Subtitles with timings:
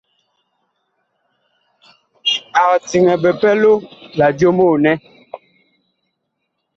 [2.63, 3.73] Ag diŋɛ bipɛlo
[4.17, 4.91] la jomoo nɛ.